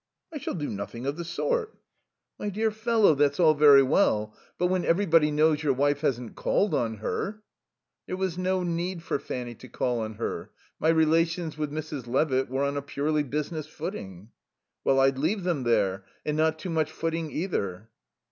[0.33, 1.75] "I shall do nothing of the sort."
[2.39, 6.73] "My dear fellow, that's all very well, but when everybody knows your wife hasn't called
[6.73, 7.43] on her"
[8.07, 10.49] "There was no need for Fanny to call on her.
[10.79, 12.07] My relations with Mrs.
[12.07, 14.31] Levitt were on a purely business footing"
[14.83, 17.91] "Well, I'd leave them there, and not too much footing either."